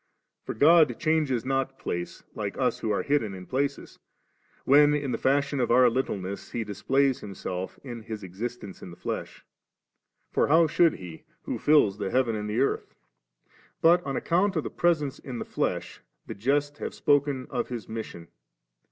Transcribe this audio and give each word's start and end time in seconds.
For 0.47 0.55
God 0.55 0.99
changes 0.99 1.45
not 1.45 1.77
place^ 1.77 2.23
uke 2.35 2.57
us 2.57 2.79
who 2.79 2.89
are 2.89 3.03
hidden 3.03 3.35
in 3.35 3.45
places, 3.45 3.99
when 4.65 4.95
in 4.95 5.11
the 5.11 5.17
frishion 5.19 5.61
of 5.61 5.69
our 5.69 5.91
littieness 5.91 6.53
He 6.53 6.63
dis 6.63 6.81
pla3rs 6.81 7.19
Himself 7.19 7.79
in 7.83 8.01
His 8.01 8.23
existence 8.23 8.81
in 8.81 8.89
the 8.89 8.97
flesh; 8.97 9.45
for 10.31 10.47
how 10.47 10.65
should 10.65 10.95
He, 10.95 11.25
who 11.43 11.59
fills 11.59 11.99
the 11.99 12.09
heaven 12.09 12.35
and 12.35 12.49
the 12.49 12.61
earth? 12.61 12.95
but 13.79 14.03
on 14.03 14.17
account 14.17 14.55
of 14.55 14.63
the 14.63 14.71
presence 14.71 15.19
in 15.19 15.37
the 15.37 15.45
fiesh 15.45 15.99
the 16.25 16.33
just 16.33 16.79
have 16.79 16.95
spoken 16.95 17.45
of 17.51 17.67
His 17.69 17.87
mission. 17.87 18.29